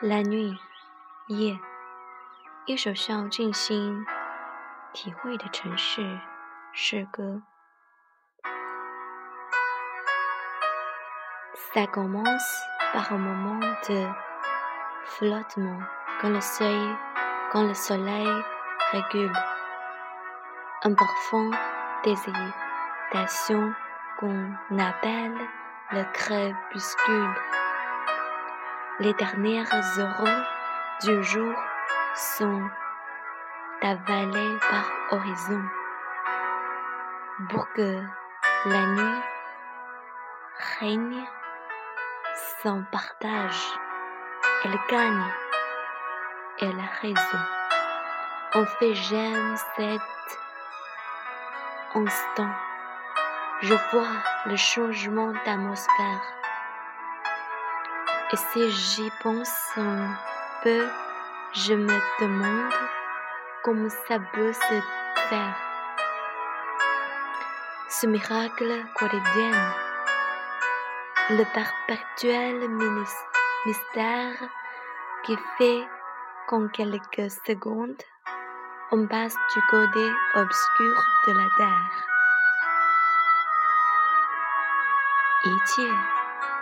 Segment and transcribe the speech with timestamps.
[0.00, 0.56] La nuit，
[1.26, 1.58] 夜，
[2.66, 4.06] 一首需要静心
[4.92, 6.20] 体会的城市
[6.72, 7.42] 诗歌。
[11.74, 12.62] Ça commence
[12.92, 13.58] par un moment
[13.88, 14.08] de
[15.04, 15.80] flottement
[16.20, 16.96] quand le soleil,
[17.50, 18.28] quand le soleil
[18.92, 19.32] régule
[20.84, 21.50] un parfum
[22.04, 23.74] d'hésitation
[24.20, 25.36] qu'on appelle
[25.90, 27.34] le crépuscule.
[29.00, 30.24] Les dernières heures
[31.04, 31.54] du jour
[32.16, 32.68] sont
[33.80, 35.62] avalées par horizon
[37.48, 38.02] pour que
[38.64, 39.22] la nuit
[40.80, 41.24] règne
[42.60, 43.78] sans partage.
[44.64, 45.32] Elle gagne
[46.58, 47.38] et la raison.
[48.54, 50.00] En fait, j'aime cet
[51.94, 52.50] instant.
[53.60, 56.37] Je vois le changement d'atmosphère.
[58.30, 60.14] Et si j'y pense un
[60.62, 60.86] peu,
[61.52, 62.74] je me demande
[63.64, 64.80] comment ça peut se
[65.30, 65.56] faire.
[67.88, 69.72] Ce miracle quotidien,
[71.30, 72.68] le perpétuel
[73.64, 74.50] mystère
[75.24, 75.88] qui fait
[76.48, 78.02] qu'en quelques secondes,
[78.92, 82.04] on passe du côté obscur de la terre.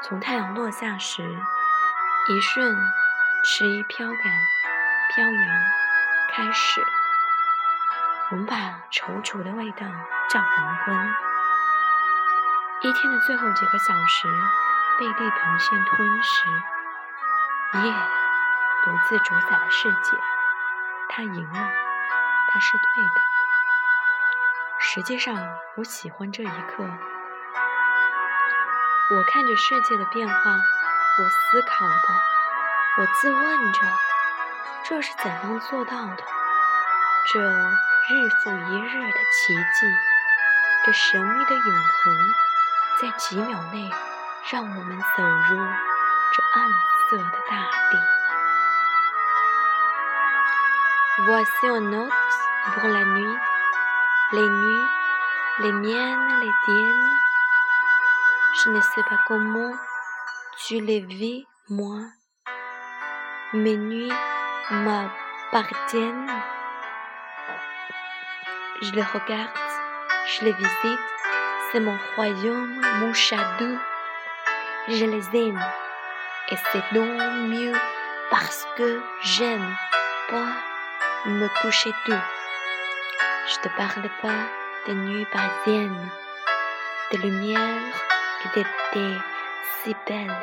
[0.00, 1.22] 从太阳落下时
[2.28, 2.76] 一瞬
[3.44, 4.16] 迟疑飘感
[5.10, 5.40] 飘摇
[6.32, 6.80] 开始，
[8.30, 8.54] 我们把
[8.90, 9.86] 踌躇的味道
[10.30, 11.14] 叫黄昏。
[12.82, 14.28] 一天的最后几个小时
[14.98, 16.48] 被地平线吞噬，
[17.84, 17.92] 夜
[18.84, 20.16] 独自主宰了世界。
[21.08, 21.70] 他赢了，
[22.52, 23.20] 他是对的。
[24.78, 25.36] 实际上，
[25.76, 26.88] 我喜欢这一刻。
[29.10, 32.14] 我看着世界的变化，我思考的，
[32.98, 33.80] 我自问着，
[34.84, 36.22] 这是怎样做到的？
[37.32, 39.86] 这日复一日的奇迹，
[40.84, 42.16] 这神秘的永恒，
[43.00, 43.90] 在几秒内
[44.50, 45.56] 让我们走入
[46.34, 46.68] 这暗
[47.08, 47.98] 色的大地。
[51.24, 52.12] Voici un note
[52.74, 53.38] pour la nuit,
[54.32, 54.86] les nuits,
[55.60, 57.27] les miennes, les tiennes.
[58.54, 59.74] Je ne sais pas comment
[60.66, 61.98] tu les vis, moi.
[63.52, 64.12] Mes nuits
[64.70, 66.30] m'appartiennent.
[68.80, 69.50] Je les regarde,
[70.26, 71.00] je les visite.
[71.70, 73.76] C'est mon royaume, mon château.
[74.88, 75.62] Je les aime.
[76.50, 77.20] Et c'est donc
[77.50, 77.76] mieux
[78.30, 79.76] parce que j'aime
[80.30, 80.52] pas
[81.26, 82.24] me coucher tôt.
[83.46, 84.46] Je te parle pas
[84.86, 86.10] des nuits parisiennes,
[87.12, 88.07] de lumière
[88.45, 89.17] et d'été
[89.83, 90.35] si belle.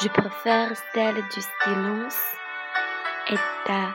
[0.00, 2.22] Je préfère celle du silence
[3.28, 3.94] et ta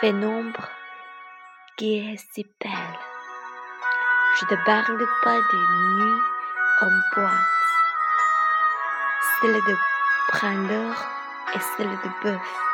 [0.00, 0.68] pénombre
[1.76, 2.98] qui est si belle.
[4.40, 6.22] Je te parle pas des nuits
[6.80, 7.32] en boîte,
[9.40, 9.76] celle de
[10.32, 11.06] branleur
[11.54, 12.68] et celle de bœuf.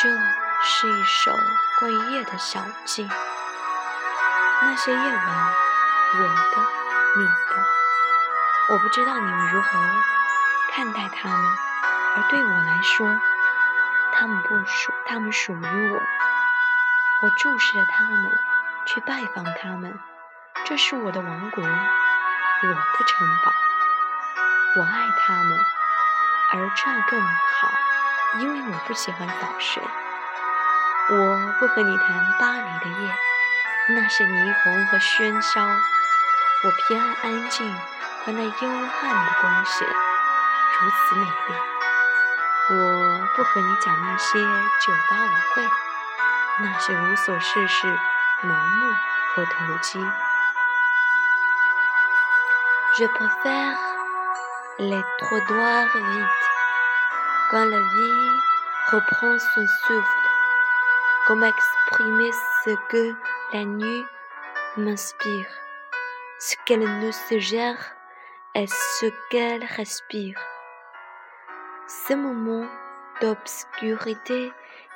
[0.00, 0.08] 这
[0.62, 1.32] 是一首
[1.80, 3.08] 关于夜的小记。
[4.61, 5.53] 那些夜晚，
[6.15, 6.61] 我的、
[7.17, 7.63] 你的，
[8.69, 9.69] 我不知道你们如何
[10.71, 11.57] 看待他们，
[12.15, 13.07] 而对我来说，
[14.13, 15.99] 他们不属，他们属于我。
[17.21, 18.31] 我注视着他们，
[18.85, 19.99] 去拜访他们。
[20.65, 23.51] 这是我的王国，我的城堡。
[24.75, 25.59] 我爱他们，
[26.53, 27.69] 而这更好，
[28.39, 29.83] 因为我不喜欢早睡。
[31.09, 33.15] 我不和你谈巴黎的夜。
[33.89, 37.69] 那是霓虹和喧嚣，我偏爱安静
[38.23, 41.55] 和那幽暗的光线，如此美丽。
[42.69, 45.67] 我不和你讲那些酒吧舞会，
[46.61, 47.87] 那些无所事事、
[48.43, 48.95] 盲目
[49.35, 49.99] 和投机。
[52.95, 53.75] Je préfère
[54.77, 56.27] les trottoirs vides
[57.51, 58.31] quand la vie
[58.91, 60.29] reprend son souffle,
[61.27, 62.31] comme exprimer
[62.63, 63.15] ce que
[63.53, 64.03] la nuit
[64.77, 65.47] m'inspire.
[66.39, 67.95] Ce qu'elle nous suggère
[68.55, 70.39] est ce qu'elle respire.
[71.87, 72.67] Ce moment
[73.21, 74.51] d'obscurité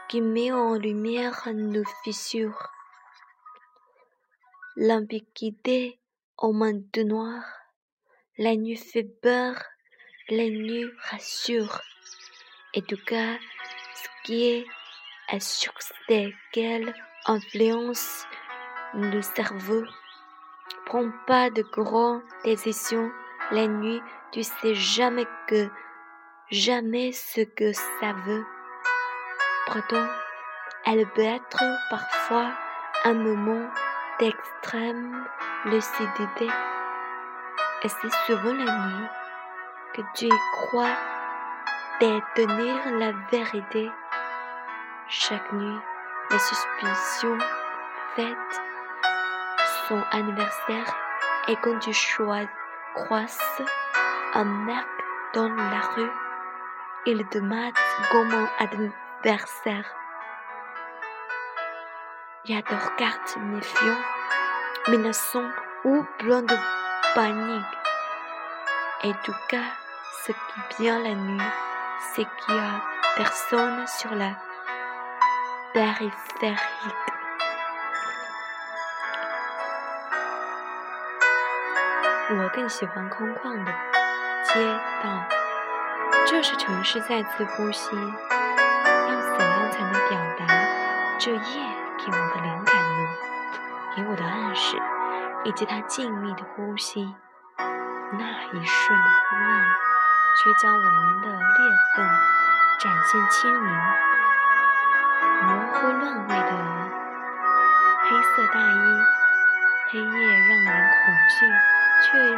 [0.09, 2.71] qui met en lumière nos fissures.
[4.75, 5.99] L'ambiguïté
[6.37, 7.43] en main de noir.
[8.39, 9.55] La nuit fait peur,
[10.29, 11.81] la nuit rassure.
[12.73, 13.37] Et tout cas,
[13.95, 14.65] ce qui est
[15.29, 15.73] assure
[16.07, 16.93] c'est qu'elle
[17.25, 18.25] influence
[18.97, 19.83] le cerveau.
[20.85, 23.11] Prends pas de grandes décisions
[23.51, 24.01] la nuit
[24.31, 25.69] tu sais jamais que,
[26.51, 28.45] jamais ce que ça veut.
[29.67, 30.05] Pourtant,
[30.85, 32.51] elle peut être parfois
[33.05, 33.69] un moment
[34.19, 35.25] d'extrême
[35.65, 36.47] lucidité.
[37.83, 39.07] Et c'est souvent la nuit
[39.93, 40.95] que tu crois
[41.99, 43.89] détenir la vérité.
[45.07, 45.79] Chaque nuit,
[46.31, 47.37] les suspicions
[48.15, 48.66] fêtent
[49.87, 50.95] son anniversaire
[51.47, 51.91] et quand tu
[52.93, 53.63] croises
[54.33, 54.85] un mec
[55.33, 56.11] dans la rue,
[57.05, 57.75] il te mate
[58.11, 59.85] comme un adversaire.
[62.45, 64.01] Il y a des regards méfiants,
[64.89, 65.51] menaçants
[65.83, 66.55] ou pleins de
[67.15, 67.65] panique.
[69.03, 69.69] En tout cas,
[70.25, 71.51] ce qui vient la nuit,
[72.13, 72.81] c'est qu'il n'y a
[73.15, 74.31] personne sur la
[75.73, 77.16] périphérique.
[82.29, 83.71] 我更喜欢空旷的
[84.43, 84.59] 街
[85.01, 85.23] 道，
[86.25, 87.95] 这是城市再次呼吸。
[87.95, 88.01] 要
[89.37, 90.45] 怎样才能表达
[91.17, 91.39] 这夜
[91.97, 93.07] 给我的灵感呢？
[93.95, 94.75] 给我的暗示，
[95.45, 97.15] 以及它静谧的呼吸，
[97.57, 99.65] 那一瞬的昏暗，
[100.35, 102.05] 却将我们的裂缝
[102.77, 103.73] 展现清明。
[105.43, 106.51] 模糊乱位的
[108.03, 108.75] 黑色大衣，
[109.91, 111.76] 黑夜让人恐惧。
[112.03, 112.37] 却又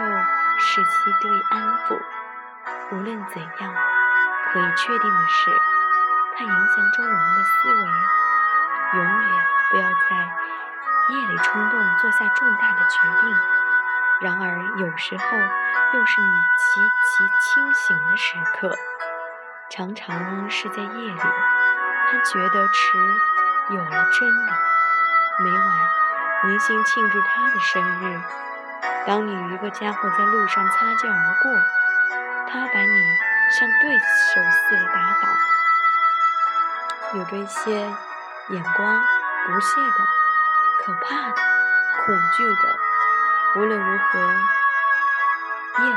[0.59, 1.99] 使其得以安抚。
[2.91, 3.73] 无论怎样，
[4.51, 5.51] 可以确定的是，
[6.35, 7.81] 它影响着我们的思维。
[8.91, 9.29] 永远
[9.71, 10.15] 不要在
[11.09, 13.29] 夜里冲动做下重大的决定。
[14.21, 15.23] 然而，有时候
[15.93, 18.75] 又是你极其清醒的时刻，
[19.69, 21.19] 常常是在夜里。
[21.19, 22.97] 他觉得迟
[23.69, 24.51] 有了真理。
[25.41, 25.89] 每晚，
[26.45, 28.19] 明星庆祝他的生日。
[29.09, 31.51] 当你与一个家伙在路上擦肩而过，
[32.47, 33.17] 他把你
[33.49, 34.05] 像对手
[34.51, 39.01] 似的打倒，有着一些眼光
[39.47, 40.05] 不屑的、
[40.85, 41.35] 可怕的、
[42.05, 42.77] 恐惧的。
[43.55, 44.19] 无论如何，
[45.79, 45.95] 夜里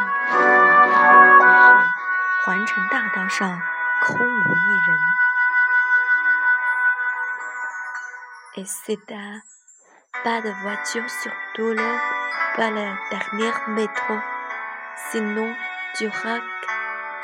[2.46, 3.60] 环城大道上
[4.06, 4.98] 空无一人。
[8.54, 8.96] Et c'est
[10.24, 12.21] pas de voiture sur tout le
[12.56, 14.14] pas le dernier métro.
[15.10, 15.54] Sinon,
[15.96, 16.42] tu raques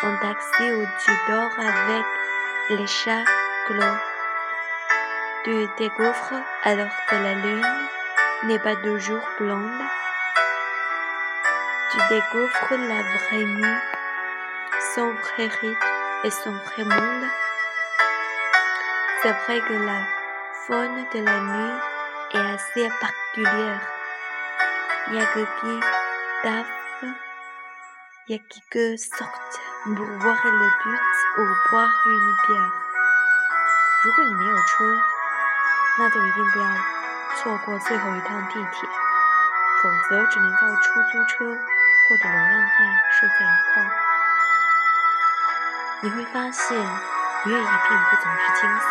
[0.03, 2.07] en taxi ou tu dors avec
[2.71, 3.25] les chats
[3.67, 3.99] clos.
[5.45, 7.89] Tu découvres alors que la lune
[8.45, 9.83] n'est pas toujours blonde.
[11.91, 13.79] Tu découvres la vraie nuit,
[14.95, 15.77] son vrai rythme
[16.25, 17.29] et son vrai monde.
[19.23, 20.01] C'est vrai que la
[20.67, 21.81] faune de la nuit
[22.35, 23.98] est assez particulière.
[25.11, 25.81] Y a que qui
[26.43, 26.69] taffent,
[28.27, 31.01] il y a qui que sortent pour voir le but
[31.39, 32.73] ou boire une bière。
[34.05, 34.85] 如果你没有车，
[35.99, 36.69] 那就一定不要
[37.37, 38.89] 错过最后一趟地铁，
[39.83, 41.57] 否则只能叫出租车
[42.07, 42.87] 或者流浪汉
[43.19, 43.91] 睡在一块儿。
[46.03, 48.87] 你会发现，夜也并不总是金色。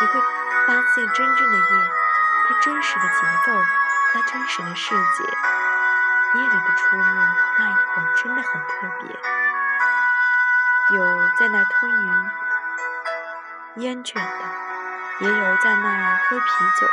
[0.00, 0.18] 你会
[0.66, 1.90] 发现，真正的夜，
[2.48, 3.52] 它真实的节奏。
[4.12, 5.24] 那真实的世界，
[6.34, 7.04] 夜里的出没，
[7.58, 9.06] 那一会儿真的很特别。
[10.96, 10.98] 有
[11.38, 14.28] 在那儿吞云烟卷的，
[15.20, 16.44] 也有在那儿喝啤
[16.80, 16.92] 酒的。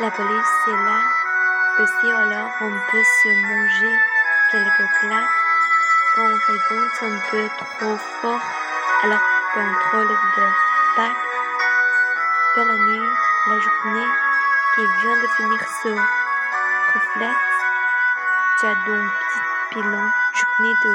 [0.00, 1.00] La police est là
[1.80, 3.98] aussi alors on peut se manger
[4.52, 5.36] quelques claques
[6.14, 8.44] quand on répond un peu trop fort
[9.02, 9.24] alors
[9.54, 10.46] contrôle de
[10.96, 11.16] Pâques.
[12.56, 13.08] Dans la nuit,
[13.46, 14.08] la journée
[14.74, 15.88] qui vient de finir se
[16.94, 17.36] reflète.
[18.60, 19.10] Tu as donc
[19.72, 20.92] bilan journée de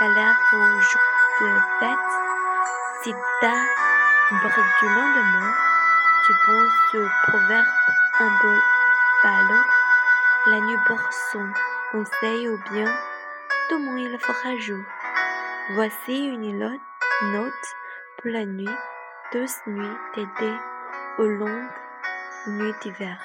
[0.00, 1.02] galère ou jour
[1.40, 2.10] de fête.
[3.02, 3.64] Si t'as
[4.30, 5.52] du lendemain,
[6.26, 7.66] tu penses ce proverbe
[8.20, 8.56] un peu
[9.24, 9.64] ballot.
[10.46, 11.52] La nuit porte son
[11.92, 12.90] conseil ou bien,
[13.70, 14.84] demain il fera jour.
[15.74, 16.80] Voici une note
[18.24, 18.68] la nuit,
[19.32, 20.52] douce nuits d'été
[21.18, 21.70] aux longues
[22.48, 23.20] nuits d'hiver.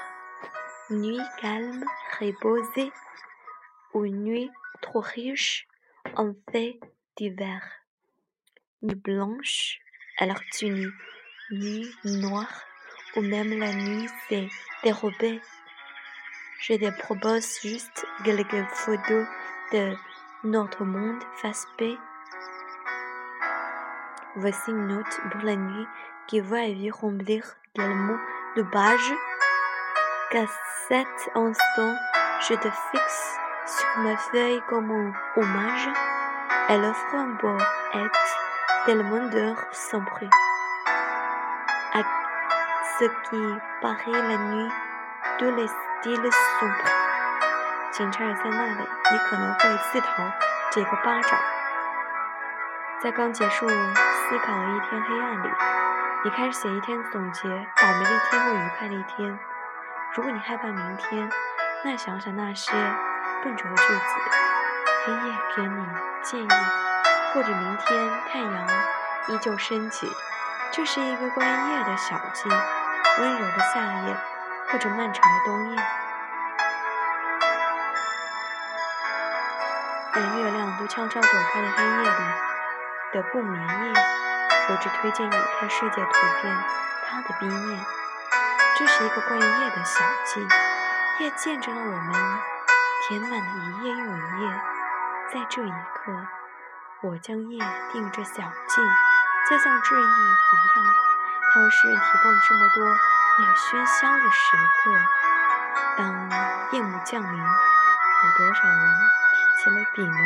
[0.90, 1.84] Nuit calme,
[2.20, 2.92] reposée,
[3.94, 4.50] ou nuit
[4.82, 5.68] trop riche
[6.16, 6.80] en fait
[7.18, 7.62] d'hiver.
[8.82, 9.80] Nuit blanche,
[10.18, 10.94] alors tu nuit,
[11.52, 12.64] nuit noire,
[13.16, 14.48] ou même la nuit s'est
[14.84, 15.42] dérobée.
[16.62, 19.28] Je te propose juste quelques photos
[19.74, 19.94] de
[20.44, 21.98] notre monde face paix
[24.37, 25.89] Voici une note pour la nuit
[26.27, 28.19] qui va y remplir également
[28.57, 29.15] de pages
[30.31, 30.47] qu'à
[30.89, 31.95] cet instant
[32.49, 35.89] je te fixe sur ma feuille comme un hommage,
[36.69, 37.59] elle offre un beau
[37.95, 38.07] et
[38.87, 40.31] tellement d'heures sans prix.
[41.93, 42.03] À
[42.99, 44.71] ce qui paraît la nuit,
[45.39, 46.95] tous les styles sont prêts.
[47.93, 50.07] 警察也在那里，你可能会自投
[50.71, 51.54] 这个巴掌。
[53.06, 55.48] 在刚结束思考的一天黑暗里，
[56.24, 59.40] 你开始写一天总结，倒霉的一天或愉快的一天。
[60.16, 61.30] 如果你害怕明天，
[61.84, 62.72] 那想想那些
[63.44, 64.04] 笨拙的句子。
[65.06, 65.86] 黑夜给你
[66.24, 66.48] 建议，
[67.32, 68.68] 或者明天太阳
[69.28, 70.12] 依旧升起。
[70.72, 72.50] 这是一个关于夜的小记，
[73.20, 74.18] 温柔的夏夜，
[74.72, 75.78] 或者漫长的冬夜。
[80.12, 82.55] 在月亮都悄悄躲开的黑夜里
[83.16, 83.94] 的不眠夜，
[84.68, 86.54] 我只推荐你看世界图片
[87.08, 87.86] 它的冰面。
[88.78, 90.46] 这是一个关于夜的小记，
[91.20, 92.14] 夜见证了我们
[93.08, 94.62] 填满了一夜又一夜。
[95.32, 96.12] 在这一刻，
[97.04, 97.58] 我将夜
[97.94, 98.82] 定这小记，
[99.50, 100.04] 就像致意一
[100.76, 100.86] 样。
[101.54, 104.92] 它为诗人提供了这么多没有喧嚣的时刻。
[105.96, 106.30] 当
[106.74, 108.78] 夜幕降临，有多少人
[109.32, 109.64] 提？
[109.64, 110.20] 起了笔呢？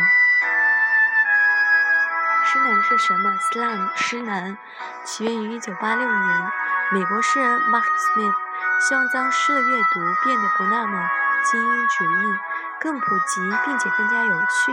[2.52, 4.58] 诗男是什么？slam 诗男
[5.06, 6.52] 起源于1986年，
[6.92, 8.34] 美国诗人 Mark Smith
[8.82, 11.08] 希望将诗的阅读变得不那么
[11.46, 12.40] 精英主义，
[12.82, 14.72] 更普及并且更加有趣。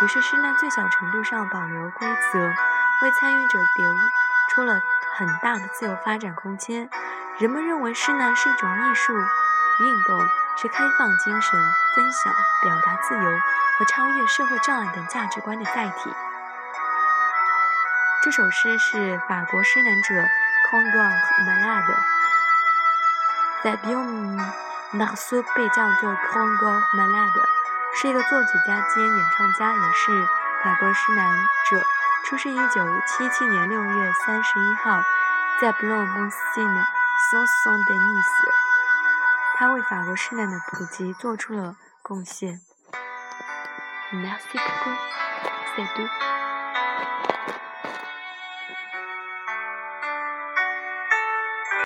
[0.00, 3.92] 于是诗男最小程度上保留规则，为参与者留
[4.54, 4.80] 出了
[5.16, 6.88] 很大的自由发展空间。
[7.38, 10.28] 人们认为诗男是一种艺术运动。
[10.60, 11.60] 是开放精神、
[11.94, 12.32] 分享、
[12.64, 16.10] 表达自由和超越社会障碍等价值观的载体。
[18.28, 20.14] 这首诗是法国诗男者
[20.68, 21.08] Congo
[21.46, 21.96] Malade，
[23.64, 24.36] 在 Bion
[24.92, 27.44] Marceau 被叫做 Congo Malade，
[27.94, 30.26] 是一个作曲家兼演唱家，也是
[30.62, 31.34] 法国诗男
[31.70, 31.82] 者。
[32.26, 35.02] 出生于1977年6月31号，
[35.62, 37.72] 在 b l o n m o n s i n s o n s o
[37.72, 38.26] n Denis。
[39.56, 42.60] 他为法国诗人的普及做出了贡献。
[44.12, 44.96] Merci beaucoup,
[45.74, 46.37] c'est tout.